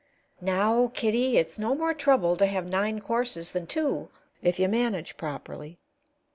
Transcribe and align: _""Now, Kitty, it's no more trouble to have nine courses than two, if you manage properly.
_""Now, 0.43 0.87
Kitty, 0.95 1.37
it's 1.37 1.59
no 1.59 1.75
more 1.75 1.93
trouble 1.93 2.35
to 2.37 2.47
have 2.47 2.65
nine 2.67 3.01
courses 3.01 3.51
than 3.51 3.67
two, 3.67 4.09
if 4.41 4.57
you 4.57 4.67
manage 4.67 5.15
properly. 5.15 5.77